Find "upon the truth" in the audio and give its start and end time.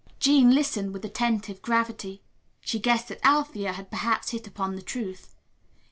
4.47-5.35